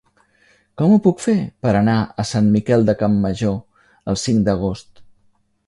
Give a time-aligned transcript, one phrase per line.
[0.81, 3.61] Com ho puc fer per anar a Sant Miquel de Campmajor
[4.15, 5.07] el cinc d'agost?